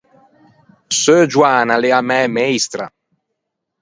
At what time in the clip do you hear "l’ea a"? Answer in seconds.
1.81-2.05